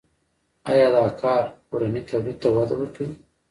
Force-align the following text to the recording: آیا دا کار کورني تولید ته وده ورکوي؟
آیا 0.71 0.87
دا 0.95 1.03
کار 1.21 1.43
کورني 1.69 2.01
تولید 2.09 2.37
ته 2.41 2.47
وده 2.55 2.75
ورکوي؟ 2.77 3.13